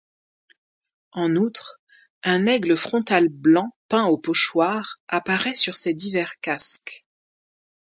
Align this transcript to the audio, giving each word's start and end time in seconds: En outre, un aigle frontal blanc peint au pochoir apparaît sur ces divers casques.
En 1.11 1.35
outre, 1.35 1.79
un 2.23 2.47
aigle 2.47 2.75
frontal 2.75 3.29
blanc 3.29 3.69
peint 3.87 4.05
au 4.07 4.17
pochoir 4.17 4.95
apparaît 5.07 5.53
sur 5.53 5.77
ces 5.77 5.93
divers 5.93 6.39
casques. 6.39 7.05